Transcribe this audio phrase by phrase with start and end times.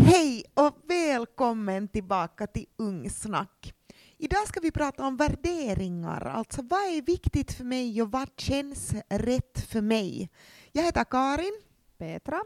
[0.00, 3.74] Hej och välkommen tillbaka till Ungsnack.
[4.18, 8.94] Idag ska vi prata om värderingar, alltså vad är viktigt för mig och vad känns
[9.08, 10.30] rätt för mig.
[10.72, 11.60] Jag heter Karin.
[11.98, 12.40] Petra.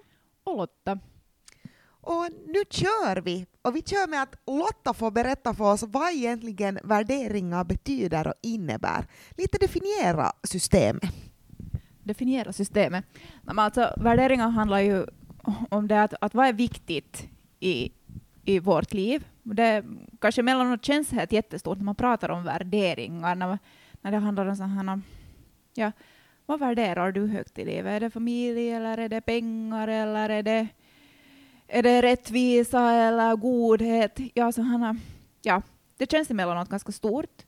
[0.44, 0.98] Och Lotta.
[1.84, 3.46] Och nu kör vi!
[3.62, 8.34] Och vi kör med att Lotta får berätta för oss vad egentligen värderingar betyder och
[8.42, 9.06] innebär.
[9.30, 11.02] Lite definiera systemet.
[12.02, 13.04] Definiera systemet.
[13.46, 15.06] Alltså, värderingar handlar ju
[15.70, 17.28] om det att, att vad är viktigt
[17.62, 17.92] i,
[18.44, 19.26] i vårt liv.
[19.42, 19.84] Det
[20.20, 23.58] kanske emellanåt känns helt jättestort när man pratar om värderingar, när,
[24.00, 25.02] när det handlar om sådana
[25.74, 25.92] ja,
[26.46, 27.92] vad värderar du högt i livet?
[27.92, 30.68] Är det familj, eller är det pengar, eller är det,
[31.66, 34.20] är det rättvisa eller godhet?
[34.34, 34.96] Ja, sådana,
[35.42, 35.62] ja,
[35.96, 37.42] det känns emellanåt ganska stort.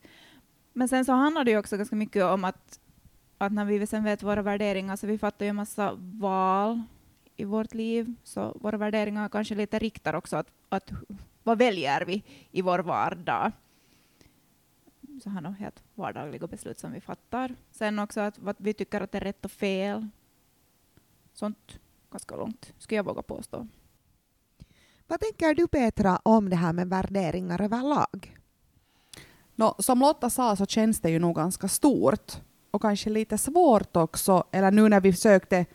[0.73, 2.79] Men sen så handlar det ju också ganska mycket om att,
[3.37, 6.81] att när vi sen vet våra värderingar, så vi fattar ju en massa val
[7.35, 10.91] i vårt liv, så våra värderingar kanske lite riktar också att, att
[11.43, 13.51] vad väljer vi i vår vardag?
[15.23, 17.55] Så här helt vardagliga beslut som vi fattar.
[17.71, 20.07] Sen också att vad vi tycker att det är rätt och fel.
[21.33, 21.79] Sånt
[22.11, 23.67] ganska långt, skulle jag våga påstå.
[25.07, 28.37] Vad tänker du Petra om det här med värderingar överlag?
[29.55, 32.41] No, som Lotta sa så känns det ju nog ganska stort
[32.71, 35.65] och kanske lite svårt också, eller nu när vi försökte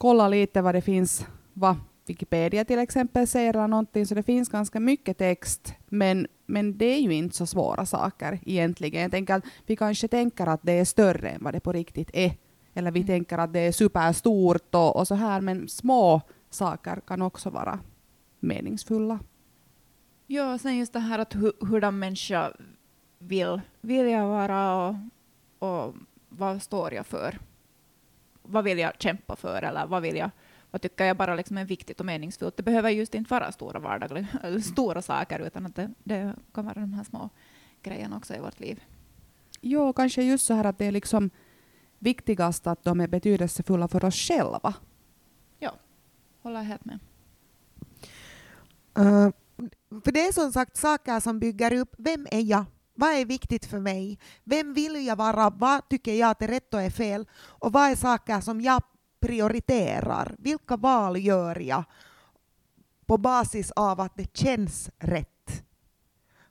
[0.00, 4.48] kolla lite vad det finns, vad Wikipedia till exempel säger eller någonting, så det finns
[4.48, 9.02] ganska mycket text, men, men det är ju inte så svåra saker egentligen.
[9.02, 12.10] Jag tänker att vi kanske tänker att det är större än vad det på riktigt
[12.12, 12.32] är,
[12.74, 13.06] eller vi mm.
[13.06, 17.78] tänker att det är superstort och, och så här, men små saker kan också vara
[18.40, 19.18] meningsfulla.
[20.26, 22.52] Ja, sen just det här att hu hurdan människa
[23.18, 24.94] vill, vill jag vara och,
[25.58, 25.94] och
[26.28, 27.38] vad står jag för?
[28.50, 30.30] Vad vill jag kämpa för eller vad vill jag
[30.70, 32.56] vad tycker jag bara liksom är viktigt och meningsfullt.
[32.56, 34.26] Det behöver just inte vara stora vardagliga,
[34.62, 37.30] stora saker, utan att det, det, kan vara de här små
[37.82, 38.82] grejerna också i vårt liv.
[39.60, 41.30] Jo, kanske just så här att det är liksom
[41.98, 44.74] viktigast att de är betydelsefulla för oss själva.
[45.58, 45.72] Ja,
[46.42, 46.98] håller helt med.
[48.98, 49.30] Uh,
[50.04, 52.64] för det är som sagt saker som bygger upp vem är jag?
[53.00, 54.18] Vad är viktigt för mig?
[54.44, 55.50] Vem vill jag vara?
[55.50, 57.26] Vad tycker jag att är rätt och är fel?
[57.34, 58.82] Och vad är saker som jag
[59.20, 60.34] prioriterar?
[60.38, 61.84] Vilka val gör jag
[63.06, 65.64] på basis av att det känns rätt?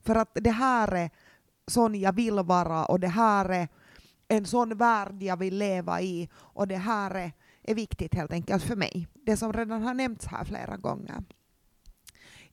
[0.02, 1.10] För att det här är
[1.68, 3.68] sån jag vill vara och det här är
[4.28, 7.32] en sån värld jag vill leva i och det här är,
[7.64, 9.08] är viktigt helt enkelt för mig.
[9.14, 11.24] Det som redan har nämnts här flera gånger.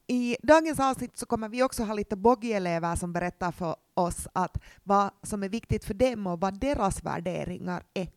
[0.09, 4.62] I dagens avsnitt så kommer vi också ha lite boggielever som berättar för oss att
[4.83, 8.09] vad som är viktigt för dem och vad deras värderingar är.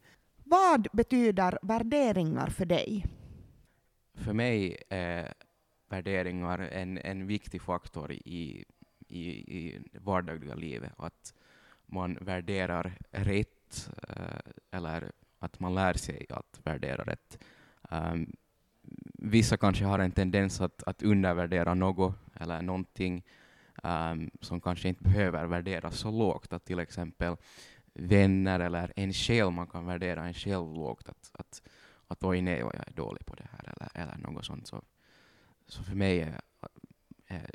[0.44, 3.06] Vad betyder värderingar för dig?
[4.14, 5.34] För mig är
[5.90, 8.66] värderingar en, en viktig faktor i,
[9.08, 10.92] i, i vardagliga livet.
[10.98, 11.34] Att
[11.86, 17.40] man värderar rätt, eh, eller att man lär sig att värdera rätt.
[17.90, 18.34] Um,
[19.22, 23.24] vissa kanske har en tendens att, att undervärdera något eller någonting
[23.84, 26.54] um, som kanske inte behöver värderas så lågt.
[26.54, 27.36] Att till exempel
[27.94, 31.10] vänner eller en själv, man kan värdera en själv lågt.
[31.10, 31.62] Att, att,
[32.08, 34.68] att oj nej, jag är dålig på det här eller, eller något sånt.
[34.68, 34.82] Så,
[35.68, 36.42] så för mig är,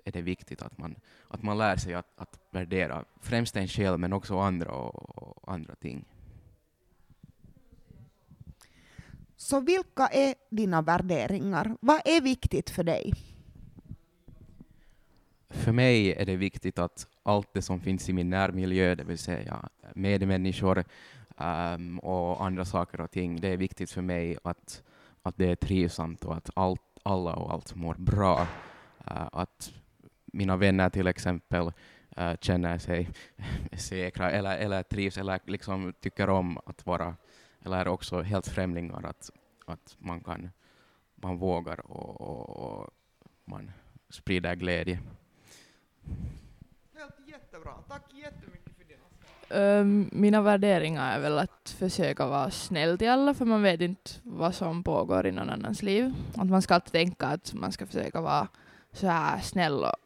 [0.05, 0.97] är det viktigt att man,
[1.29, 5.53] att man lär sig att, att värdera främst en själv men också andra och, och
[5.53, 6.05] andra ting.
[9.55, 11.77] Så vilka är dina värderingar?
[11.81, 13.13] Vad är viktigt för dig?
[15.51, 19.19] För mig är det viktigt att allt det som finns i min närmiljö, det vill
[19.19, 20.85] säga medmänniskor
[21.39, 24.83] um, och andra saker och ting, det är viktigt för mig att,
[25.23, 28.41] att det är trivsamt och att allt, alla och allt mår bra.
[28.41, 29.73] Uh, att
[30.25, 31.67] mina vänner till exempel
[32.19, 33.09] uh, känner sig
[33.77, 37.17] säkra eller, eller trivs eller liksom tycker om att vara,
[37.65, 39.31] eller också helt främlingar, att,
[39.65, 40.51] att man, kan,
[41.15, 42.91] man vågar och, och, och
[43.45, 43.71] man
[44.09, 45.01] sprider glädje.
[46.95, 47.73] Helt jättebra.
[47.89, 53.35] Tack jättemycket för dina um, Mina värderingar är väl att försöka vara snäll till alla,
[53.35, 56.15] för man vet inte vad som pågår i någon annans liv.
[56.37, 58.49] Att man ska alltid tänka att man ska försöka vara
[58.93, 59.97] så här snäll och,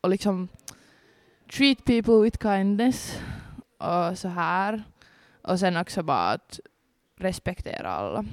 [0.00, 0.48] och liksom
[1.52, 3.20] treat people with kindness
[3.78, 4.84] och så här.
[5.42, 6.60] Och sen också bara att
[7.16, 8.24] respektera alla.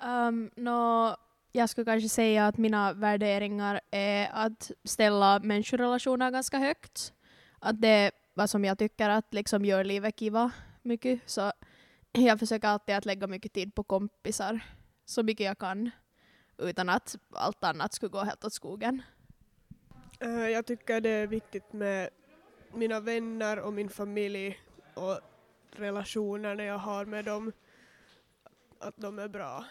[0.00, 1.16] Ehm, um, no,
[1.52, 7.12] jag skulle kanske säga att mina värderingar är att ställa människorelationer ganska högt.
[7.58, 10.50] Att det är vad som jag tycker att liksom gör livet kiva
[10.82, 11.20] mycket.
[11.26, 11.52] Så
[12.12, 14.60] jag försöker alltid att lägga mycket tid på kompisar,
[15.04, 15.90] så mycket jag kan,
[16.58, 19.02] utan att allt annat skulle gå helt åt skogen.
[20.20, 22.08] Eh, jag tycker det är viktigt med
[22.72, 24.58] mina vänner och min familj
[24.94, 25.20] och
[25.72, 27.52] relationerna jag har med dem,
[28.80, 29.64] att de är bra.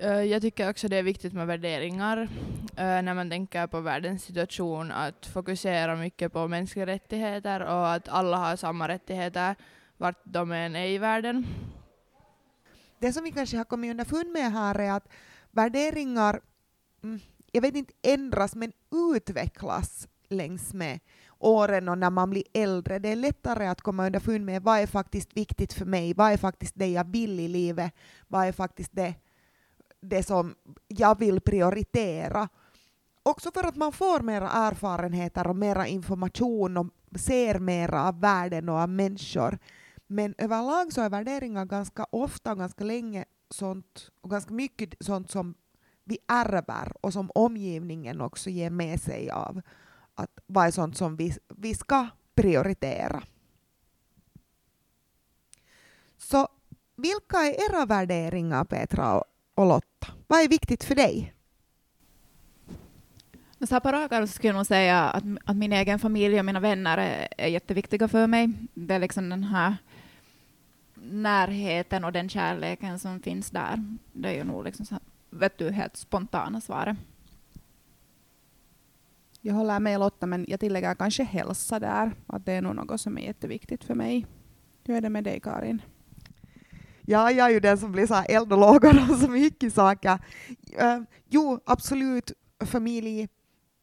[0.00, 2.28] Eh, jag tycker också det är viktigt med värderingar
[2.76, 8.08] eh, när man tänker på världens situation, att fokusera mycket på mänskliga rättigheter och att
[8.08, 9.54] alla har samma rättigheter
[9.96, 11.46] vart de än är i världen.
[12.98, 15.08] Det som vi kanske har kommit underfund med här är att
[15.50, 16.40] värderingar,
[17.02, 17.20] mm,
[17.52, 18.72] jag vet inte ändras, men
[19.14, 21.00] utvecklas längs med
[21.38, 22.98] åren och när man blir äldre.
[22.98, 26.36] Det är lättare att komma underfund med vad är faktiskt viktigt för mig, vad är
[26.36, 27.92] faktiskt det jag vill i livet,
[28.28, 29.14] vad är faktiskt det,
[30.00, 30.54] det som
[30.88, 32.48] jag vill prioritera.
[33.22, 36.86] Också för att man får mera erfarenheter och mera information och
[37.16, 39.58] ser mera av världen och av människor.
[40.06, 45.30] Men överlag så är värderingar ganska ofta och ganska länge sånt, och ganska mycket sånt
[45.30, 45.54] som
[46.04, 49.60] vi ärver och som omgivningen också ger med sig av
[50.14, 53.22] att vad är sånt som vi, vi ska prioritera.
[56.16, 56.48] Så
[56.96, 59.24] vilka är era värderingar Petra och,
[59.58, 60.06] och Lotta?
[60.26, 61.34] Vad är viktigt för dig?
[63.60, 66.44] Så här på rak arm skulle jag nog säga att, att min egen familj och
[66.44, 68.48] mina vänner är, är jätteviktiga för mig.
[68.74, 69.76] Det är liksom den här
[70.94, 73.96] närheten och den kärleken som finns där.
[74.12, 76.96] Det är ju nog liksom så här, vet du, helt spontana svaret.
[79.40, 82.12] Jag håller med Lotta, men jag tillägger kanske hälsa där.
[82.26, 84.26] Att det är nog något som är jätteviktigt för mig.
[84.84, 85.82] Hur är det med dig Karin?
[87.10, 89.74] Ja, jag är ju den som blir så här eld och lågor och så mycket
[89.74, 90.18] saker.
[90.82, 93.28] Uh, jo, absolut familj,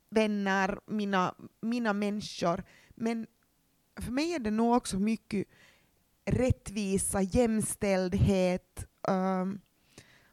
[0.09, 2.63] vänner, mina, mina människor.
[2.95, 3.27] Men
[3.99, 5.47] för mig är det nog också mycket
[6.25, 9.61] rättvisa, jämställdhet, um,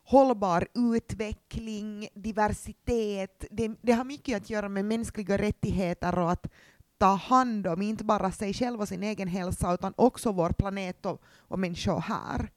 [0.05, 3.45] hållbar utveckling, diversitet.
[3.51, 6.47] Det, det har mycket att göra med mänskliga rättigheter och att
[6.99, 11.07] ta hand om inte bara sig själv och sin egen hälsa utan också vår planet
[11.07, 12.51] och, och människor här.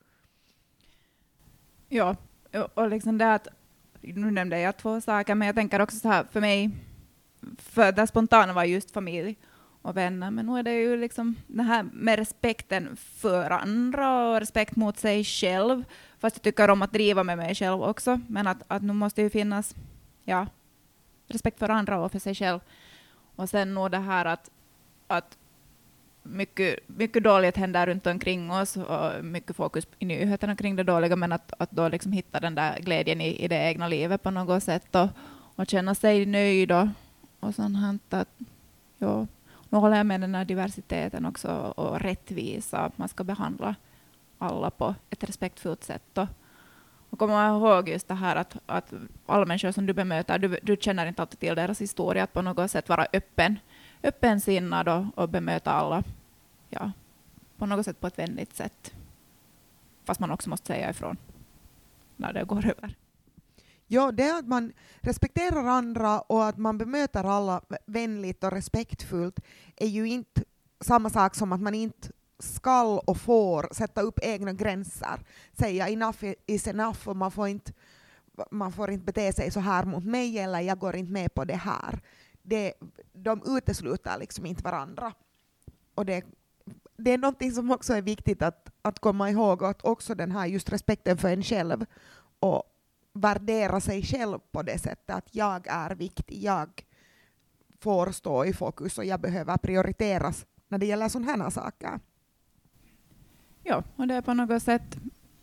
[1.88, 2.16] Ja,
[2.74, 3.48] och- liksom det att,
[4.00, 6.70] nu nämnde jag två saker, men jag tänker också så här, för mig,
[7.58, 9.36] för det spontana var just familj
[9.82, 14.40] och vänner, men nu är det ju liksom det här med respekten för andra och
[14.40, 15.84] respekt mot sig själv,
[16.18, 19.22] fast jag tycker om att driva med mig själv också, men att, att nu måste
[19.22, 19.74] ju finnas,
[20.24, 20.46] ja,
[21.28, 22.60] respekt för andra och för sig själv.
[23.36, 24.50] Och sen nog det här att,
[25.06, 25.38] att
[26.26, 31.16] mycket, mycket dåligt händer runt omkring oss och mycket fokus i nyheterna kring det dåliga,
[31.16, 34.30] men att, att då liksom hitta den där glädjen i, i det egna livet på
[34.30, 35.08] något sätt och,
[35.56, 36.88] och känna sig nöjd och,
[37.40, 38.20] och sånt här.
[38.20, 38.28] Att,
[38.98, 39.26] ja,
[39.68, 43.74] nu håller jag med den här diversiteten också och rättvisa, att man ska behandla
[44.38, 46.18] alla på ett respektfullt sätt.
[46.18, 46.28] Och,
[47.10, 48.92] och komma ihåg just det här att, att
[49.26, 52.42] alla människor som du bemöter, du, du känner inte alltid till deras historia, att på
[52.42, 53.58] något sätt vara öppen,
[54.06, 56.04] öppensinnad och, och bemöta alla
[56.68, 56.92] ja,
[57.56, 58.92] på något sätt på ett vänligt sätt.
[60.04, 61.16] Fast man också måste säga ifrån
[62.16, 62.96] när det går över.
[63.86, 69.40] Ja, det är att man respekterar andra och att man bemöter alla vänligt och respektfullt
[69.76, 70.44] är ju inte
[70.80, 75.20] samma sak som att man inte skall och får sätta upp egna gränser.
[75.58, 77.72] Säga enough is enough och man får inte,
[78.50, 81.44] man får inte bete sig så här mot mig eller jag går inte med på
[81.44, 82.00] det här.
[82.48, 82.74] Det,
[83.12, 85.12] de utesluter liksom inte varandra.
[85.94, 86.24] Och det,
[86.96, 90.46] det är någonting som också är viktigt att, att komma ihåg, att också den här
[90.46, 91.86] just respekten för en själv
[92.38, 92.62] och
[93.12, 96.84] värdera sig själv på det sättet att jag är viktig, jag
[97.80, 102.00] får stå i fokus och jag behöver prioriteras när det gäller sådana här saker.
[103.62, 104.96] Ja, och det är på något sätt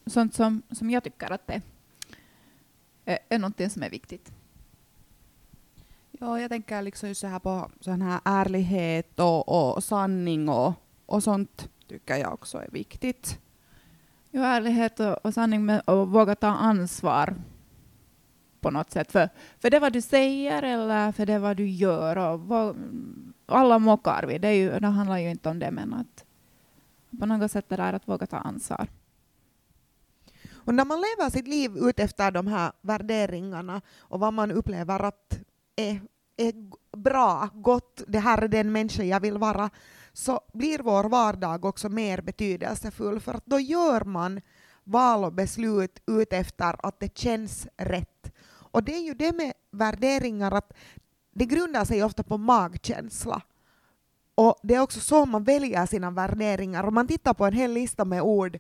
[0.06, 1.62] sånt som, som jag tycker att det
[3.06, 4.32] är, är någonting som är viktigt.
[6.24, 10.74] Ja, jag tänker liksom just så här på sån här ärlighet och, och sanning och,
[11.06, 13.39] och sånt tycker jag också är viktigt.
[14.32, 17.36] Jo, ärlighet och, och sanning med, och våga ta ansvar
[18.62, 22.18] på något sätt för, för det vad du säger eller för det vad du gör.
[22.18, 22.75] Och vad,
[23.46, 26.25] alla mockar vi, det, är ju, det handlar ju inte om det, men att
[27.20, 28.88] på något sätt det där att våga ta ansvar.
[30.53, 35.00] Och när man lever sitt liv ut efter de här värderingarna och vad man upplever
[35.00, 35.39] att
[35.75, 36.01] är,
[36.38, 36.54] är
[36.98, 39.70] bra, gott, det här är den människa jag vill vara,
[40.13, 44.42] så blir vår vardag också mer betydelsefull för att då gör man
[44.84, 48.32] val och beslut utefter att det känns rätt.
[48.46, 50.74] Och det är ju det med värderingar att
[51.34, 53.42] det grundar sig ofta på magkänsla.
[54.36, 56.84] Och det är också så man väljer sina värderingar.
[56.84, 58.60] Om man tittar på en hel lista med ord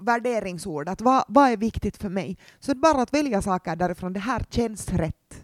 [0.00, 3.76] värderingsord, att vad, vad är viktigt för mig, så det är bara att välja saker
[3.76, 5.43] därifrån, det här känns rätt.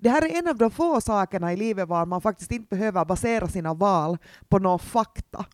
[0.00, 3.04] Det här är en av de få sakerna i livet var man faktiskt inte behöver
[3.04, 5.46] basera sina val på någon fakta.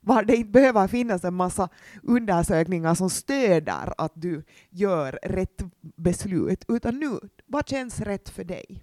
[0.00, 1.68] Var det inte behöver finnas en massa
[2.02, 8.82] undersökningar som stöder att du gör rätt beslut, utan nu, vad känns rätt för dig?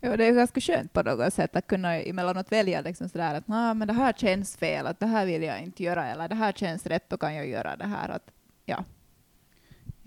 [0.00, 3.48] Ja, det är ganska skönt på något sätt att kunna emellanåt välja liksom sådär att
[3.48, 6.34] nah, men det här känns fel, att det här vill jag inte göra, eller det
[6.34, 8.08] här känns rätt, då kan jag göra det här.
[8.08, 8.30] Att,
[8.64, 8.84] ja.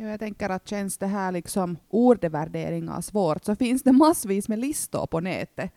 [0.04, 4.60] Ja, jag tänker att känns det här liksom ordvärderingar svårt så finns det massvis med
[4.60, 5.72] listor på nätet.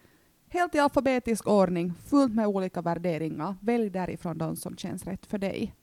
[0.48, 3.56] Helt i alfabetisk ordning, fullt med olika värderingar.
[3.60, 5.74] Välj därifrån de som känns rätt för dig.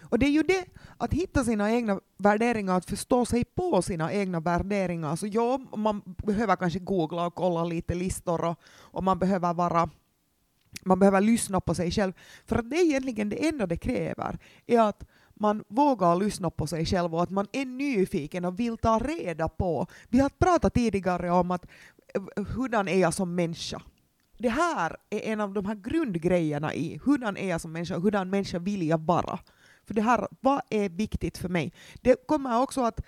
[0.00, 0.64] Och det är ju det,
[0.96, 5.16] att hitta sina egna värderingar, att förstå sig på sina egna värderingar.
[5.16, 9.90] Så ja, man behöver kanske googla och kolla lite listor och, och man behöver vara
[10.84, 12.12] man behöver lyssna på sig själv.
[12.46, 15.04] För att det är egentligen det enda det kräver, är att
[15.40, 19.48] man vågar lyssna på sig själv och att man är nyfiken och vill ta reda
[19.48, 19.86] på.
[20.08, 21.66] Vi har pratat tidigare om att
[22.14, 23.82] eh, hurdan är jag som människa?
[24.38, 28.02] Det här är en av de här grundgrejerna i hurdan är jag som människa, och
[28.02, 29.38] hurdan människa vill jag vara?
[29.86, 31.72] För det här, vad är viktigt för mig?
[32.02, 33.00] Det kommer också att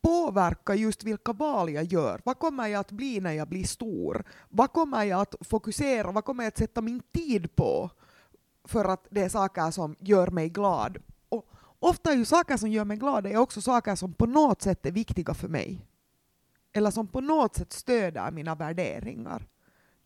[0.00, 2.20] påverka just vilka val jag gör.
[2.24, 4.24] Vad kommer jag att bli när jag blir stor?
[4.48, 7.90] Vad kommer jag att fokusera, vad kommer jag att sätta min tid på?
[8.64, 10.98] För att det är saker som gör mig glad.
[11.78, 14.86] Ofta är ju saker som gör mig glad är också saker som på något sätt
[14.86, 15.86] är viktiga för mig.
[16.72, 19.46] Eller som på något sätt stöder mina värderingar.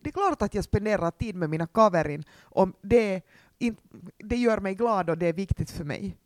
[0.00, 3.22] Det är klart att jag spenderar tid med mina kaverin om det
[3.58, 3.76] in,
[4.18, 6.16] det gör mig glad och det är viktigt för mig.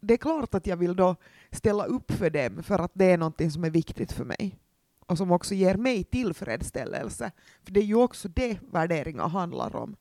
[0.00, 1.16] Det är klart att jag vill då
[1.50, 4.58] ställa upp för dem för att det är någonting som är viktigt för mig
[5.06, 7.30] och som också ger mig tillfredsställelse.
[7.64, 9.96] För det är ju också det värderingar handlar om.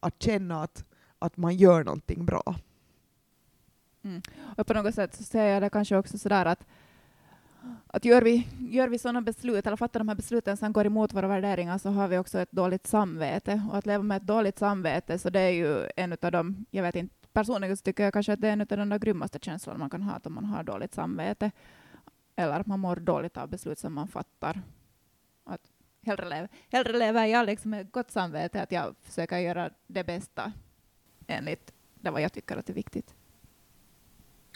[0.00, 0.84] Att känna att,
[1.18, 2.56] att man gör någonting bra.
[4.06, 4.22] Mm.
[4.56, 6.66] Och på något sätt så ser jag det kanske också sådär att
[7.86, 11.14] att gör vi, gör vi sådana beslut, eller fattar de här besluten som går emot
[11.14, 13.62] våra värderingar, så har vi också ett dåligt samvete.
[13.70, 16.82] Och att leva med ett dåligt samvete, så det är ju en av de, jag
[16.82, 19.38] vet inte, personligen så tycker jag kanske att det är en av de där grymmaste
[19.42, 21.50] känslorna man kan ha, att om man har dåligt samvete,
[22.36, 24.62] eller att man mår dåligt av beslut som man fattar.
[25.44, 25.72] Att
[26.02, 30.52] hellre, lever, hellre lever jag liksom med gott samvete, att jag försöker göra det bästa
[31.26, 33.15] enligt det vad jag tycker att är viktigt.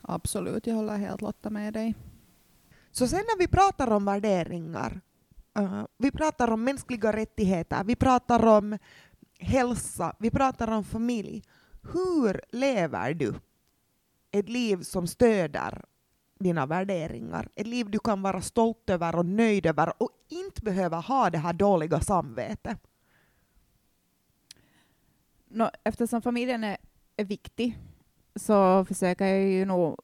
[0.03, 1.95] Absolut, jag håller helt Lotta med dig.
[2.91, 5.01] Så sen när vi pratar om värderingar,
[5.59, 8.79] uh, vi pratar om mänskliga rättigheter, vi pratar om
[9.39, 11.43] hälsa, vi pratar om familj.
[11.83, 13.35] Hur lever du
[14.31, 15.85] ett liv som stöder
[16.39, 17.49] dina värderingar?
[17.55, 21.39] Ett liv du kan vara stolt över och nöjd över och inte behöva ha det
[21.39, 22.87] här dåliga samvetet.
[25.49, 26.77] No, eftersom familjen är,
[27.17, 27.79] är viktig
[28.37, 29.97] så försöker jag ju nog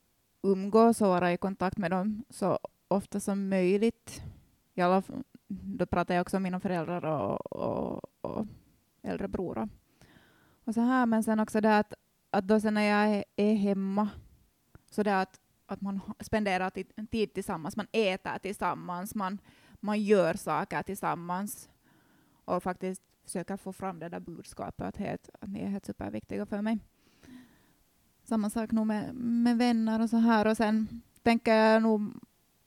[0.42, 4.22] umgås och vara i kontakt med dem så ofta som möjligt.
[4.74, 5.02] I alla,
[5.48, 8.46] då pratar jag också om mina föräldrar och, och, och
[9.02, 9.68] äldre bror.
[10.64, 11.94] Och så här, men sen också det att,
[12.30, 14.08] att då sen när jag är, är hemma,
[14.90, 16.70] så det att, att man spenderar
[17.06, 19.38] tid tillsammans, man äter tillsammans, man,
[19.80, 21.68] man gör saker tillsammans
[22.44, 26.46] och faktiskt försöker få fram det där budskapet att, het, att ni är helt superviktiga
[26.46, 26.78] för mig.
[28.26, 30.46] Samma sak nog med, med vänner och så här.
[30.46, 32.12] Och sen tänker jag nog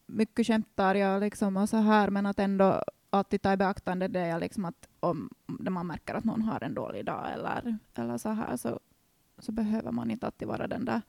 [0.05, 4.19] mycket skämtar jag liksom och så här, men att ändå alltid ta i beaktande det
[4.19, 8.29] är liksom att om man märker att någon har en dålig dag eller, eller så
[8.29, 8.79] här, så,
[9.37, 11.01] så behöver man inte alltid vara den där,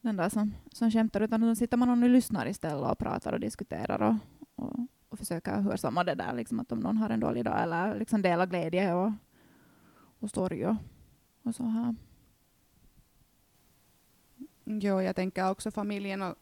[0.00, 3.40] den där som, som skämtar, utan då sitter man och lyssnar istället och pratar och
[3.40, 4.14] diskuterar och,
[4.54, 7.98] och, och försöker hörsamma det där, liksom att om någon har en dålig dag eller
[7.98, 9.12] liksom dela glädje och,
[10.18, 10.76] och sorg och,
[11.42, 11.94] och så här.
[14.64, 16.34] Jo, jag tänker också familjen och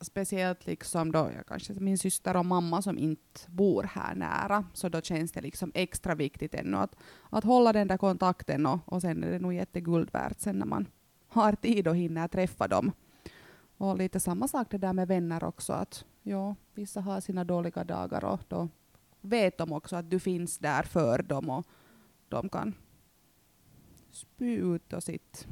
[0.00, 4.88] speciellt liksom då, jag kanske min syster och mamma som inte bor här nära, så
[4.88, 6.96] då känns det liksom extra viktigt ännu att,
[7.30, 10.66] att hålla den där kontakten och, och sen är det nog jätteguld värt sen när
[10.66, 10.86] man
[11.28, 12.92] har tid och hinner träffa dem.
[13.76, 17.84] Och lite samma sak det där med vänner också, att ja, vissa har sina dåliga
[17.84, 18.68] dagar och då
[19.20, 21.66] vet de också att du finns där för dem och
[22.28, 22.74] de kan
[24.10, 25.46] spy ut och sitt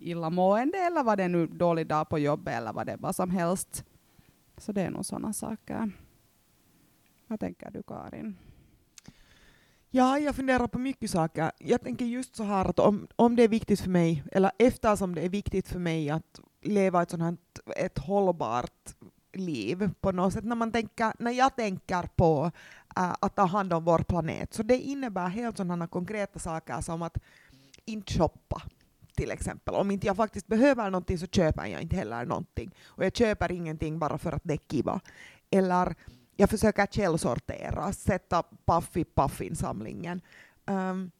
[0.00, 3.84] illamående eller var det nu dålig dag på jobbet eller vad det vad som helst.
[4.56, 5.90] Så det är nog sådana saker.
[7.26, 8.36] Vad tänker du Karin?
[9.90, 11.52] Ja, jag funderar på mycket saker.
[11.58, 15.14] Jag tänker just så här att om, om det är viktigt för mig, eller eftersom
[15.14, 17.36] det är viktigt för mig att leva ett sånt här,
[17.76, 18.94] ett hållbart
[19.32, 22.50] liv på något sätt, när, man tänker, när jag tänker på
[22.96, 27.02] äh, att ta hand om vår planet, så det innebär helt sådana konkreta saker som
[27.02, 27.18] att
[27.84, 28.62] inte shoppa,
[29.20, 29.74] till exempel.
[29.74, 32.74] Om inte jag faktiskt behöver någonting så köper jag inte heller någonting.
[32.86, 35.00] Och jag köper ingenting bara för att det är kiva.
[35.50, 35.94] Eller
[36.36, 40.20] jag försöker källsortera, sätta paff i paffinsamlingen.
[40.66, 41.10] Um, ehm,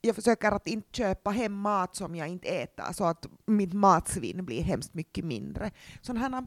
[0.00, 4.44] jag försöker att inte köpa hem mat som jag inte äter så att mitt matsvinn
[4.44, 5.70] blir hemskt mycket mindre.
[6.02, 6.46] Sådana här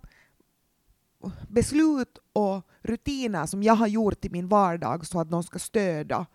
[1.48, 6.26] beslut och rutiner som jag har gjort i min vardag så att de ska stödja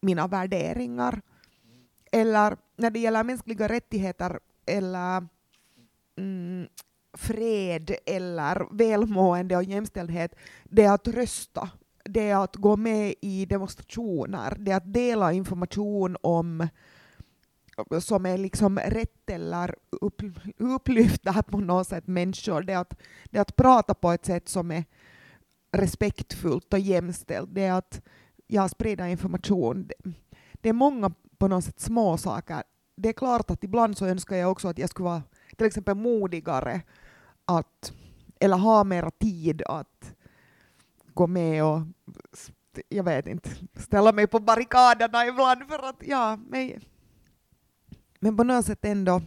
[0.00, 1.20] mina värderingar.
[2.12, 5.26] Eller när det gäller mänskliga rättigheter eller
[6.16, 6.68] mm,
[7.12, 10.34] fred eller välmående och jämställdhet,
[10.64, 11.70] det är att rösta.
[12.04, 16.68] Det är att gå med i demonstrationer, det är att dela information om
[18.00, 20.22] som är liksom rätt eller upp,
[20.58, 22.62] upplyfta på något sätt människor.
[22.62, 24.84] Det är, att, det är att prata på ett sätt som är
[25.72, 27.54] respektfullt och jämställt.
[27.54, 28.02] Det är att
[28.46, 29.90] ja, sprida information.
[30.52, 32.62] Det är många på något sätt små saker.
[32.96, 35.22] Det är klart att ibland så önskar jag också att jag skulle vara
[35.56, 36.80] till exempel modigare
[37.44, 37.92] att,
[38.40, 40.14] eller ha mera tid att
[41.14, 41.80] gå med och
[42.88, 46.80] jag vet inte, ställa mig på barrikaderna ibland för att ja, mig.
[48.20, 49.22] men på något sätt ändå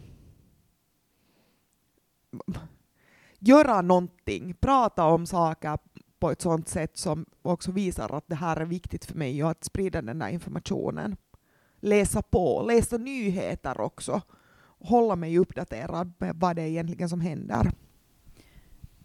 [3.39, 5.77] göra någonting, prata om saker
[6.19, 9.51] på ett sådant sätt som också visar att det här är viktigt för mig och
[9.51, 11.17] att sprida den där informationen.
[11.83, 14.21] Läsa på, läsa nyheter också.
[14.79, 17.71] Hålla mig uppdaterad med vad det är egentligen som händer.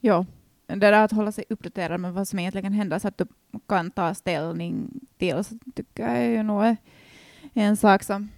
[0.01, 0.27] Ja,
[0.67, 3.27] det där att hålla sig uppdaterad med vad som egentligen händer så att du
[3.69, 6.77] kan ta ställning till så tycker jag är ju nog
[7.55, 8.29] en sak som,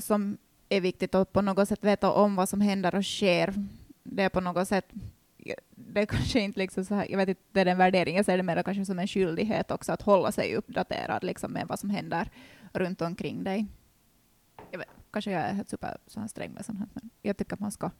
[0.00, 3.54] som är viktigt att på något sätt veta om vad som händer och sker.
[4.02, 4.92] Det är på något sätt
[5.96, 8.26] det är kanske inte liksom så här, jag vet inte, det är den värderingen, jag
[8.26, 11.78] ser det mer kanske som en skyldighet också att hålla sig uppdaterad liksom med vad
[11.78, 12.30] som händer
[12.78, 13.66] runt omkring dig.
[14.70, 17.36] Jag vet, kanske jag är helt super så här sträng med sånt här, men jag
[17.36, 17.90] tycker att man ska.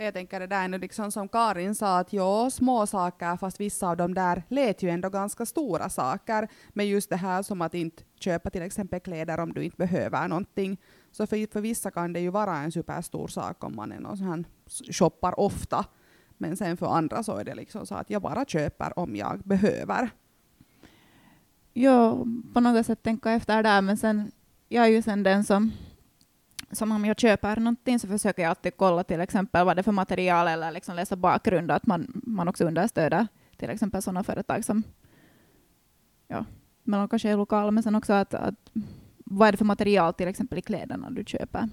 [0.00, 3.88] Jag tänker det där nu liksom som Karin sa att ja, små saker fast vissa
[3.88, 6.48] av dem där lät ju ändå ganska stora saker.
[6.68, 10.28] Men just det här som att inte köpa till exempel kläder om du inte behöver
[10.28, 10.80] någonting.
[11.12, 14.16] Så för, för vissa kan det ju vara en superstor sak om man är någon
[14.16, 14.44] sån här
[14.92, 15.84] shoppar ofta.
[16.36, 19.40] Men sen för andra så är det liksom så att jag bara köper om jag
[19.40, 20.10] behöver.
[21.80, 24.30] Ja, på något sätt tänka efter där, men sen
[24.68, 25.72] jag är ju sen den som
[26.70, 29.82] som om jag köper någonting så försöker jag alltid kolla till exempel vad det är
[29.82, 34.64] för material eller liksom läsa bakgrund, att man, man också understöder till exempel sådana företag
[34.64, 34.82] som
[36.28, 36.44] ja,
[36.82, 38.70] men kanske är lokala, men sen också att, att
[39.24, 41.68] vad är det för material till exempel i kläderna du köper.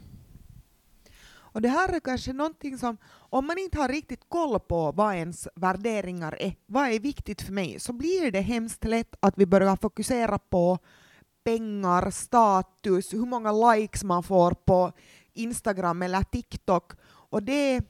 [1.55, 2.97] Och det här är kanske någonting som,
[3.29, 7.53] om man inte har riktigt koll på vad ens värderingar är, vad är viktigt för
[7.53, 10.79] mig, så blir det hemskt lätt att vi börjar fokusera på
[11.43, 14.91] pengar, status, hur många likes man får på
[15.33, 16.91] Instagram eller TikTok.
[17.05, 17.81] Och det,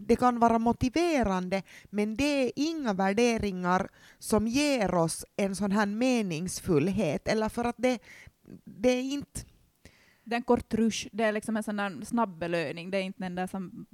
[0.00, 3.88] det kan vara motiverande, men det är inga värderingar
[4.18, 7.98] som ger oss en sån här meningsfullhet, eller för att det,
[8.64, 9.40] det är inte
[10.30, 13.02] det är en kort rush, det är liksom en sån där snabb belöning, det är
[13.02, 13.86] inte den där som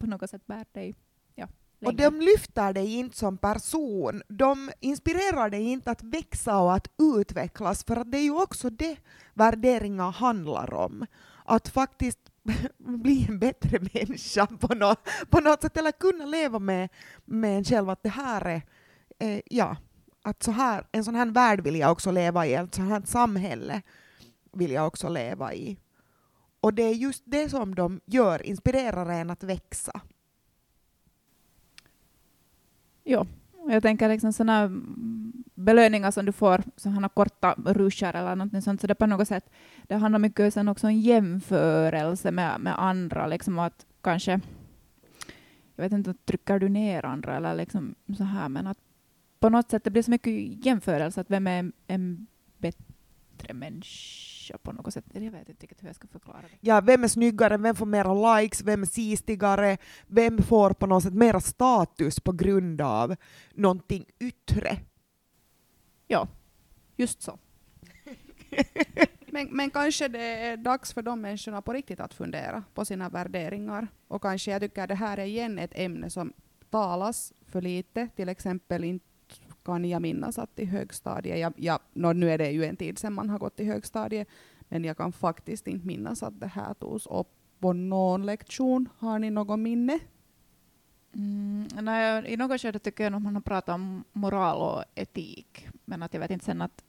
[0.00, 0.94] på något sätt bär dig
[1.34, 1.48] ja,
[1.84, 6.88] Och de lyfter dig inte som person, de inspirerar dig inte att växa och att
[7.18, 8.96] utvecklas, för att det är ju också det
[9.34, 11.06] värderingar handlar om.
[11.44, 12.18] Att faktiskt
[12.78, 16.88] bli en bättre människa på något, på något sätt, eller kunna leva med,
[17.24, 18.62] med en själv, att det här är,
[19.18, 19.76] eh, ja,
[20.22, 23.02] att så här, en sån här värld vill jag också leva i, ett sånt här
[23.04, 23.82] samhälle
[24.56, 25.78] vill jag också leva i.
[26.60, 30.00] Och det är just det som de gör, inspirerar en att växa.
[33.04, 33.26] Ja,
[33.68, 34.70] jag tänker liksom sådana
[35.54, 39.50] belöningar som du får, sådana korta ruscher eller någonting sånt, så det på något sätt,
[39.82, 44.40] det handlar mycket sen också om jämförelse med, med andra, liksom att kanske,
[45.76, 48.78] jag vet inte, trycker du ner andra eller liksom så här, men att
[49.40, 52.26] på något sätt det blir så mycket jämförelse, att vem är en
[52.58, 55.04] bättre människa på något sätt.
[55.12, 56.48] Jag vet inte riktigt hur jag ska förklara det.
[56.60, 59.76] Ja, vem är snyggare, vem får mera likes, vem är sistigare,
[60.06, 63.16] vem får på något sätt mera status på grund av
[63.54, 64.76] någonting yttre.
[66.06, 66.28] Ja,
[66.96, 67.38] just så.
[69.34, 73.08] Men, men kanske det är dags för de människorna på riktigt att fundera på sina
[73.08, 73.88] värderingar.
[74.08, 76.32] Och kanske jag tycker det här är igen ett ämne som
[76.70, 78.08] talas för lite.
[78.16, 79.13] Till exempel inte
[79.64, 82.98] kan jag minnas att i högstadiet, jag, jag, no, nu är det ju en tid
[82.98, 84.28] sedan man har gått i högstadiet,
[84.68, 88.88] men jag kan faktiskt inte minnas att det här togs upp på någon lektion.
[88.98, 89.98] Har ni något minne?
[91.14, 95.68] Mm, nej, I något skede tycker jag att man har pratat om moral och etik,
[95.84, 96.84] men att jag vet inte sen att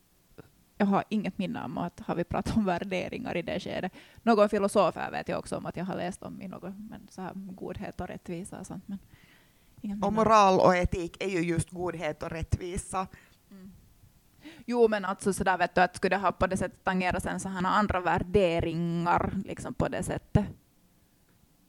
[0.77, 3.91] jag har inget minne om att har vi pratat om värderingar i det skedet.
[4.23, 7.21] Någon filosof vet jag också om att jag har läst om i något, men så
[7.21, 8.87] här godhet och rättvisa och sånt.
[8.87, 8.99] Men
[10.01, 13.07] och moral och etik är ju just godhet och rättvisa.
[13.51, 13.71] Mm.
[14.65, 17.39] Jo, men alltså sådär vet du, att skulle det ha på det sättet tangerat sen
[17.39, 20.45] så här några andra värderingar liksom på det sättet.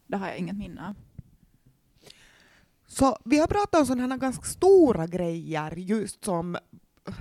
[0.06, 0.94] Det har jag inget minne av.
[2.86, 7.14] Så vi har pratat om sådana här ganska stora grejer, just som eh,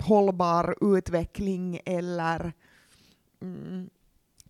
[0.00, 2.52] hållbar utveckling eller
[3.40, 3.90] mm,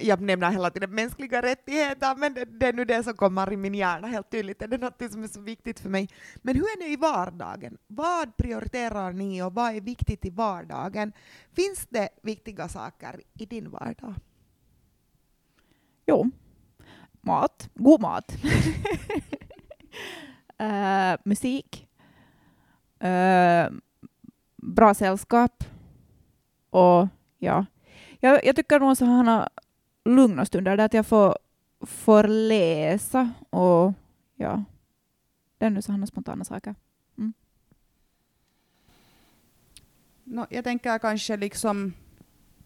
[0.03, 3.57] jag nämner hela tiden mänskliga rättigheter, men det, det är nu det som kommer i
[3.57, 4.59] min hjärna helt tydligt.
[4.59, 6.09] Det är något som är så viktigt för mig.
[6.43, 7.79] Men hur är det i vardagen?
[7.87, 11.13] Vad prioriterar ni och vad är viktigt i vardagen?
[11.53, 14.15] Finns det viktiga saker i din vardag?
[16.07, 16.31] Jo,
[17.21, 17.71] mat.
[17.75, 18.33] God mat.
[20.59, 21.89] Eh, musik.
[23.01, 23.71] Eh,
[24.57, 25.65] bra sällskap.
[26.71, 27.67] Och ja,
[28.21, 29.49] jag, jag tycker nog så här
[30.05, 31.37] lugna stunder där att jag får,
[31.81, 33.93] får läsa och
[34.37, 34.65] ja,
[35.59, 36.75] det är nu sådana spontana saker.
[37.19, 37.33] Mm.
[40.25, 41.93] No, jag tänker kanske liksom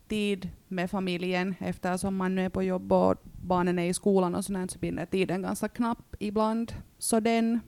[0.09, 4.45] tid med familjen eftersom man nu är på jobb och barnen är i skolan och
[4.45, 6.73] sådär så blir tiden ganska knapp ibland.
[6.99, 7.61] Så den,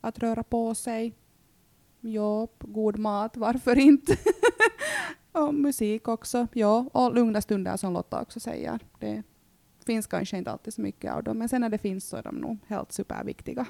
[0.00, 1.14] att röra på sig,
[2.00, 4.16] jobb, god mat, varför inte?
[5.32, 6.86] och musik också, ja.
[6.92, 8.78] Och lugna stunder som Lotta också säger.
[8.98, 9.22] Det
[9.86, 12.22] finns kanske inte alltid så mycket av dem, men sen när det finns så är
[12.22, 13.66] de nog helt superviktiga.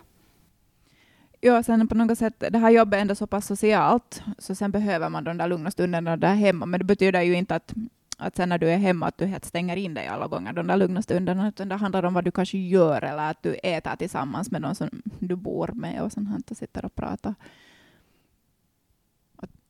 [1.41, 4.71] Ja, sen på något sätt, det här jobbet är ändå så pass socialt, så sen
[4.71, 7.75] behöver man de där lugna stunderna där hemma, men det betyder ju inte att,
[8.19, 10.67] att sen när du är hemma att du helt stänger in dig alla gånger, de
[10.67, 13.97] där lugna stunderna, utan det handlar om vad du kanske gör eller att du äter
[13.97, 17.35] tillsammans med någon som du bor med och sånt här, och sitter och pratar.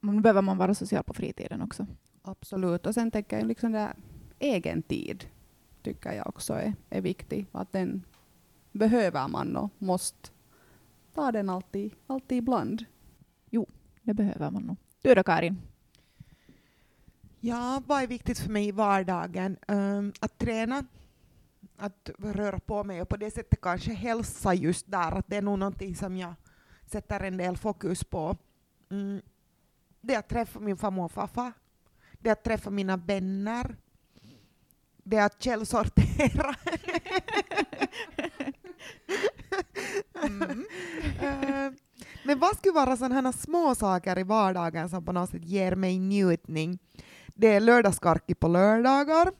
[0.00, 1.86] Nu behöver man vara social på fritiden också.
[2.22, 2.86] Absolut.
[2.86, 3.96] Och sen tänker jag liksom det här,
[4.38, 5.24] egen tid
[5.82, 7.46] tycker jag också är, är viktig.
[7.52, 8.04] Att den
[8.72, 10.30] behöver man och måste
[11.14, 12.84] ta den alltid, alltid ibland.
[14.08, 14.76] Det behöver man nog.
[15.02, 15.62] Du då Karin?
[17.40, 19.56] Ja, vad är viktigt för mig i vardagen?
[19.68, 20.86] Ehm, att träna,
[21.76, 25.42] att röra på mig och på det sättet kanske hälsa just där, att det är
[25.42, 26.34] nog någonting som jag
[26.86, 28.36] sätter en del fokus på.
[28.90, 29.20] Mm.
[30.08, 31.52] Det är att träffa min farmor och farfar,
[32.12, 33.76] det är att träffa mina vänner,
[35.02, 36.54] det är att källsortera.
[40.22, 40.64] Mm.
[41.20, 41.72] Eh,
[42.24, 45.98] Men vad skulle vara sådana små saker i vardagen som på något sätt ger mig
[45.98, 46.78] njutning?
[47.34, 49.32] Det är lördagskarki på lördagar.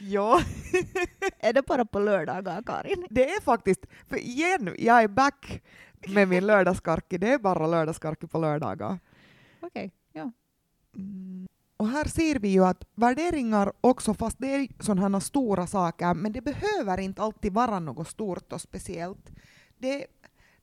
[0.00, 0.40] ja,
[1.38, 3.06] Är det bara på lördagar, Karin?
[3.10, 5.62] det är faktiskt, för igen, jag är back
[6.08, 7.18] med min lördagskarki.
[7.18, 8.98] Det är bara lördagskarki på lördagar.
[9.60, 10.30] Okej, ja.
[10.96, 11.48] Mm.
[11.76, 16.32] Och här ser vi ju att värderingar också, fast det är sådana stora saker, men
[16.32, 19.30] det behöver inte alltid vara något stort och speciellt.
[19.78, 20.06] Det,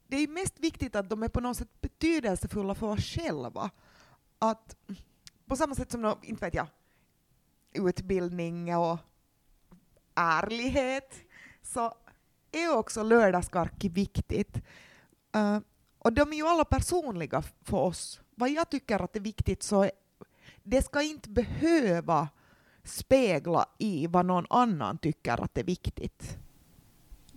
[0.07, 3.69] det är mest viktigt att de är på något sätt betydelsefulla för oss själva.
[4.39, 4.75] Att
[5.45, 6.67] på samma sätt som, nå- inte vet jag,
[7.73, 8.97] utbildning och
[10.15, 11.15] ärlighet,
[11.61, 11.93] så
[12.51, 14.61] är också lördagskarki viktigt.
[15.35, 15.59] Eh,
[15.99, 18.21] och de är ju alla personliga för oss.
[18.35, 19.91] Vad jag tycker att är viktigt så är
[20.63, 22.29] det ska inte behöva
[22.83, 26.37] spegla i vad någon annan tycker att är viktigt.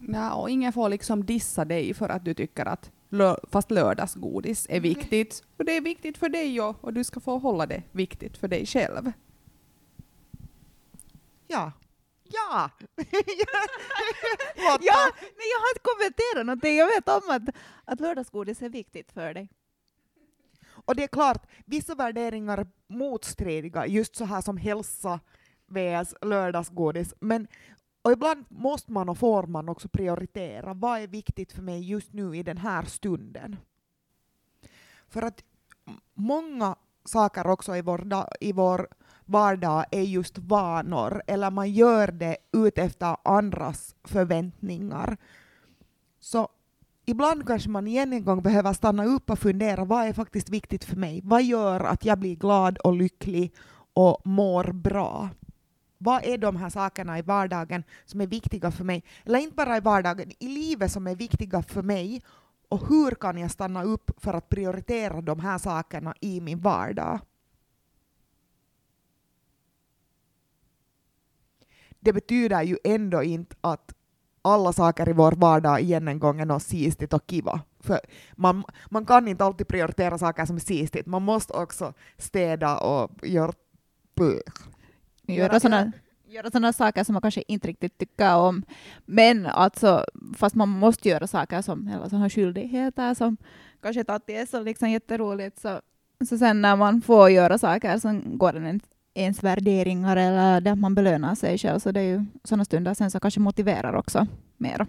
[0.09, 4.67] Ja, och ingen får liksom dissa dig för att du tycker att lö- fast lördagsgodis
[4.71, 5.45] är viktigt.
[5.57, 8.49] Och det är viktigt för dig och, och du ska få hålla det viktigt för
[8.49, 9.13] dig själv.
[11.49, 11.73] Ja.
[12.33, 12.71] Ja!
[14.81, 16.77] Ja, men jag har inte kommenterat någonting.
[16.77, 19.49] Jag vet om att, att lördagsgodis är viktigt för dig.
[20.85, 25.21] Och det är klart, vissa värderingar är motstridiga, just så här som hälsa
[25.66, 27.14] vs lördagsgodis.
[27.21, 27.49] Men
[28.03, 30.75] och ibland måste man och får man också prioritera.
[30.75, 33.57] Vad är viktigt för mig just nu i den här stunden?
[35.09, 35.45] För att
[36.14, 38.07] många saker också i vår,
[38.40, 38.88] i vår
[39.25, 45.17] vardag är just vanor, eller man gör det utefter andras förväntningar.
[46.21, 46.49] Så
[47.07, 50.85] ibland kanske man igen en gång behöver stanna upp och fundera, vad är faktiskt viktigt
[50.85, 51.21] för mig?
[51.25, 53.55] Vad gör att jag blir glad och lycklig
[53.95, 55.29] och mår bra?
[55.99, 59.05] Vad är de här sakerna i vardagen som är viktiga för mig?
[59.25, 62.23] Eller inte bara i vardagen, i livet som är viktiga för mig.
[62.69, 67.21] Och hur kan jag stanna upp för att prioritera de här sakerna i min vardag?
[72.05, 73.95] Det betyder ju ändå inte att
[74.43, 77.61] alla saker i vår vardag igen en gång är något sistigt och kiva.
[77.81, 78.01] För
[78.33, 81.07] man, man kan inte alltid prioritera saker som är sistigt.
[81.07, 83.53] Man måste också städa och göra...
[85.27, 85.93] göra sådana
[86.33, 88.62] göra sådana saker som man kanske inte riktigt tycker om.
[89.07, 90.05] Men alltså,
[90.37, 93.37] fast man måste göra saker som, eller sådana skyldigheter som
[93.83, 95.81] kanske inte alltid är så liksom jätteroligt, så,
[96.29, 98.81] så sen när man får göra saker som går en
[99.14, 103.11] ens värderingar eller där man belönar sig själv, så det är ju sådana stunder sen
[103.11, 104.87] som kanske motiverar också mer.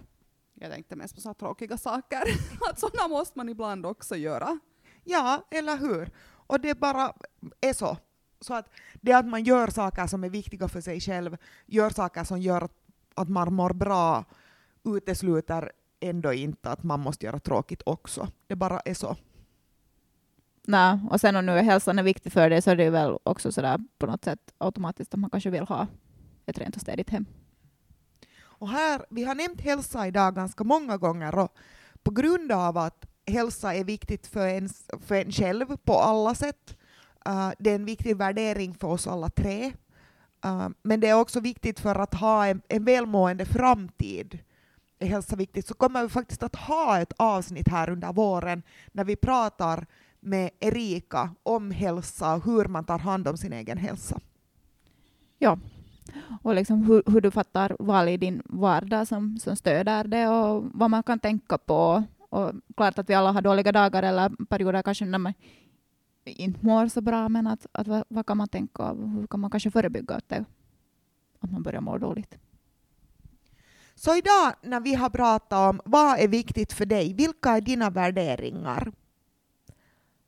[0.54, 2.22] Jag tänkte mest på så tråkiga saker.
[2.70, 4.58] att sådana måste man ibland också göra.
[5.04, 6.10] Ja, eller hur?
[6.46, 7.12] Och det bara
[7.60, 7.96] är så.
[8.40, 12.24] Så att det att man gör saker som är viktiga för sig själv, gör saker
[12.24, 12.68] som gör
[13.14, 14.24] att man mår bra,
[14.84, 18.28] utesluter ändå inte att man måste göra tråkigt också.
[18.46, 19.16] Det bara är så.
[20.66, 23.18] Nej, och sen om nu hälsan är viktig för dig så är det ju väl
[23.22, 25.86] också sådär på något sätt automatiskt att man kanske vill ha
[26.46, 27.26] ett rent och städigt hem.
[28.40, 31.56] Och här, vi har nämnt hälsa idag ganska många gånger och
[32.02, 34.68] på grund av att hälsa är viktigt för en,
[35.06, 36.76] för en själv på alla sätt
[37.28, 39.72] Uh, det är en viktig värdering för oss alla tre.
[40.46, 44.38] Uh, men det är också viktigt för att ha en, en välmående framtid.
[44.98, 45.66] är hälsa viktigt.
[45.66, 49.86] Så kommer vi faktiskt att ha ett avsnitt här under våren när vi pratar
[50.24, 54.20] med Erika om hälsa och hur man tar hand om sin egen hälsa.
[55.38, 55.58] Ja,
[56.42, 60.64] och liksom hur, hur du fattar val i din vardag som, som stöder det och
[60.74, 62.02] vad man kan tänka på.
[62.28, 65.32] Och klart att vi alla har dåliga dagar eller perioder kanske när man
[66.24, 69.06] inte mår så bra, men att, att vad, vad, kan man tänka av?
[69.06, 70.44] Hur kan man kanske förebygga att, det,
[71.40, 72.38] att man börjar må dåligt?
[73.94, 77.90] Så idag när vi har pratat om vad är viktigt för dig, vilka är dina
[77.90, 78.92] värderingar?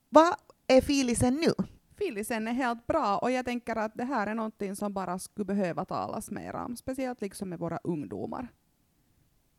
[0.08, 0.34] Vad
[0.66, 1.64] är filisen nu?
[1.98, 5.44] Filisen är helt bra och jag tänker att det här är någonting som bara skulle
[5.44, 8.48] behöva talas mer om, speciellt liksom med våra ungdomar.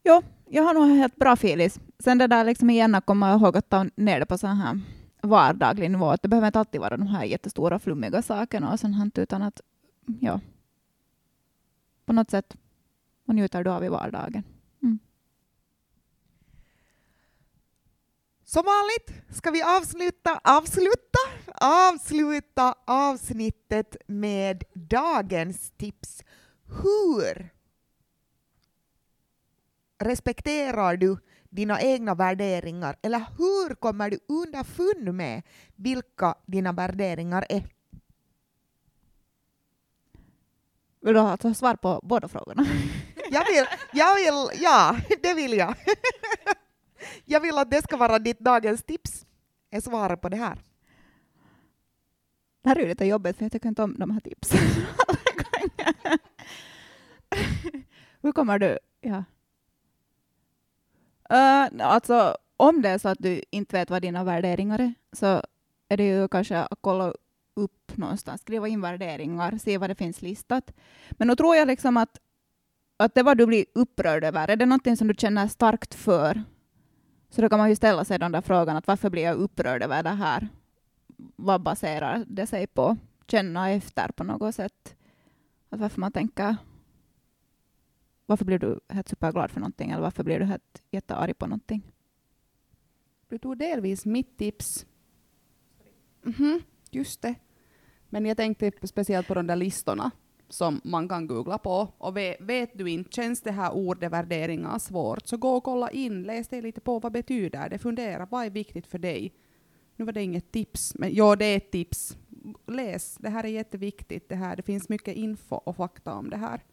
[0.04, 1.80] Jo, jag har nog helt bra filis.
[2.00, 4.82] Sen det där liksom igen att komma ihåg att ta ner det på så här
[5.22, 6.10] vardaglig nivå.
[6.10, 9.62] Att det behöver inte alltid vara de här jättestora flummiga sakerna och sånt, utan att
[10.20, 10.40] ja,
[12.06, 12.58] på något sätt
[13.26, 14.44] och njuter du av i vardagen.
[14.84, 15.00] Mm.
[18.50, 21.20] Som vanligt ska vi avsluta, avsluta,
[21.62, 26.24] avsluta avsnittet med dagens tips.
[26.84, 27.50] Hur
[30.00, 31.18] respekterar du
[31.50, 32.96] dina egna värderingar?
[33.02, 35.42] Eller hur kommer du underfund med
[35.76, 37.64] vilka dina värderingar är?
[41.02, 42.66] Vill du ha svar på båda frågorna?
[43.32, 45.76] jag vill, jag vill, ja, det vill jag.
[47.26, 49.26] jag vill att det ska vara ditt dagens tips,
[49.70, 50.62] är svaret på det här.
[52.62, 54.60] Det här är lite jobbigt för jag tycker inte om de här tipsen.
[58.22, 58.80] Hur kommer du...
[59.02, 59.24] Ja.
[61.34, 65.41] Uh, alltså, om det är så att du inte vet vad dina värderingar är, så
[65.89, 67.13] är det ju kanske att kolla
[67.56, 70.72] upp någonstans, skriva in värderingar, se vad det finns listat.
[71.12, 72.20] Men då tror jag liksom att,
[72.98, 76.43] att det vad du blir upprörd över, är det någonting som du känner starkt för,
[77.30, 79.84] så då kan man ju ställa sig den där frågan att varför blir jag upprörd
[79.84, 80.48] över det här?
[81.36, 82.98] Vad baserar det sig på?
[83.28, 84.96] Känna efter på något sätt.
[85.70, 86.56] Att varför man tänker
[88.28, 91.92] varför blir du helt superglad för någonting eller varför blir du helt jättearg på någonting?
[93.28, 94.86] Du tog delvis mitt tips.
[96.24, 97.36] Mm -hmm, just det.
[98.10, 100.12] Men jag tänkte speciellt på de där listorna
[100.50, 101.94] som man kan googla på.
[101.98, 105.92] Och vet, vet, du inte, känns det här ordet värderingar svårt, så gå och kolla
[105.92, 109.34] in, läs det lite på, vad betyder det, fundera, vad är viktigt för dig?
[109.96, 112.18] Nu var det inget tips, men ja, det är ett tips.
[112.68, 116.38] Läs, det här är jätteviktigt, det här, det finns mycket info och fakta om det
[116.38, 116.64] här.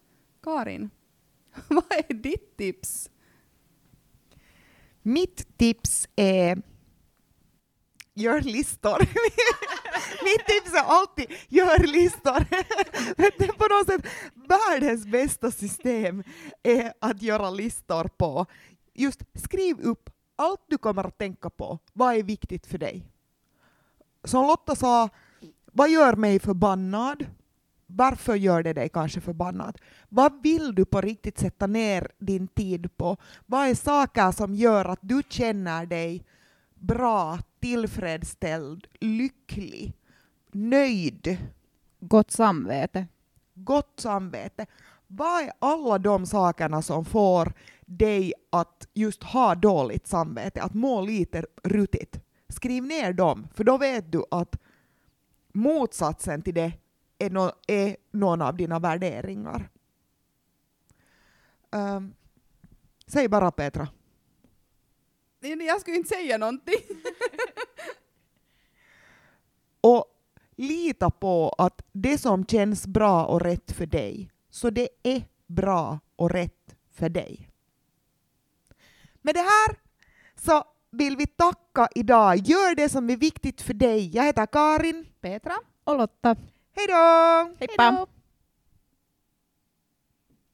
[0.43, 0.89] Karin?
[1.67, 3.09] Vad är ditt tips?
[5.01, 6.61] Mitt tips är
[8.13, 8.97] gör listor.
[10.23, 12.45] Mitt tips är alltid gör listor.
[13.17, 14.11] det är på något sätt
[14.49, 16.23] världens bästa system
[16.63, 18.45] är att göra listor på.
[18.93, 21.79] Just skriv upp allt du kommer att tänka på.
[21.93, 23.05] Vad är viktigt för dig?
[24.23, 25.09] Som Lotta sa,
[25.71, 27.25] vad gör mig förbannad?
[27.87, 29.77] Varför gör det dig kanske förbannad?
[30.09, 33.17] Vad vill du på riktigt sätta ner din tid på?
[33.45, 36.25] Vad är saker som gör att du känner dig
[36.87, 39.93] bra, tillfredsställd, lycklig,
[40.51, 41.37] nöjd?
[41.99, 43.07] Gott samvete.
[43.53, 44.65] Gott samvete.
[45.07, 47.53] Vad är alla de sakerna som får
[47.85, 52.19] dig att just ha dåligt samvete, att må lite rutigt?
[52.49, 54.55] Skriv ner dem, för då vet du att
[55.53, 56.71] motsatsen till det
[57.17, 59.69] är, no, är någon av dina värderingar.
[61.71, 62.13] Um,
[63.07, 63.87] säg bara Petra.
[65.45, 66.81] Jag skulle inte säga någonting.
[69.81, 70.05] Och
[70.55, 75.99] lita på att det som känns bra och rätt för dig, så det är bra
[76.15, 77.49] och rätt för dig.
[79.21, 79.79] Med det här
[80.35, 82.37] så vill vi tacka idag.
[82.37, 84.15] Gör det som är viktigt för dig.
[84.15, 85.05] Jag heter Karin.
[85.21, 85.53] Petra?
[85.83, 86.35] Och Lotta.
[86.75, 87.55] Hej då!
[87.59, 88.07] Heippa!